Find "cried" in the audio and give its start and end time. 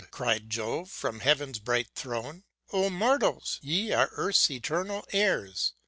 0.09-0.49